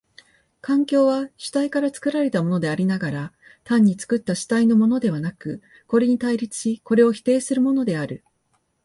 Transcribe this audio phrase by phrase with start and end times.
[0.61, 8.23] 環境は主体から作られたものでありながら、単に作った主体のものではなく、これに対立しこれを否定するものである。